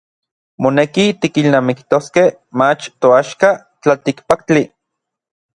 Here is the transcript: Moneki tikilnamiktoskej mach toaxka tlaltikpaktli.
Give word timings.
Moneki 0.63 1.05
tikilnamiktoskej 1.25 2.29
mach 2.59 2.81
toaxka 3.01 3.49
tlaltikpaktli. 3.81 4.63